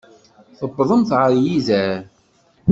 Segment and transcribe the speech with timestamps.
[0.59, 1.99] Tewwḍemt ɣer yider.